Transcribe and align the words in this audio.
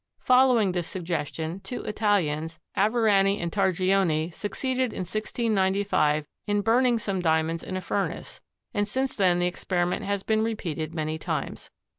Following 0.21 0.71
this 0.71 0.87
suggestion 0.87 1.59
two 1.59 1.83
Italians, 1.83 2.59
Averani 2.75 3.39
and 3.39 3.51
Targioni, 3.51 4.33
succeeded 4.33 4.93
in 4.93 5.01
1695 5.01 6.25
in 6.47 6.61
burning 6.61 6.97
some 6.97 7.19
Diamonds 7.19 7.61
in 7.61 7.77
a 7.77 7.81
furnace, 7.81 8.41
and 8.73 8.87
since 8.87 9.15
then 9.15 9.37
the 9.37 9.45
experiment 9.45 10.03
has 10.03 10.23
been 10.23 10.41
repeated 10.41 10.95
many 10.95 11.19
times. 11.19 11.69